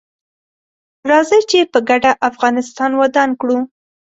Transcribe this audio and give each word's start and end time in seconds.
راځي 1.09 1.39
چې 1.49 1.59
په 1.71 1.79
ګډه 1.89 2.11
افغانستان 2.29 2.91
ودان 3.01 3.29
کړو 3.41 3.57